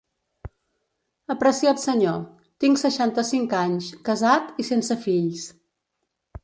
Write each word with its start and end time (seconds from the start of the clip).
Apreciat 1.33 1.83
Senyor: 1.83 2.17
Tinc 2.65 2.81
seixanta-cinc 2.85 3.57
anys, 3.61 3.93
casat 4.11 4.53
i 4.65 4.71
sense 4.73 5.03
fills. 5.07 5.47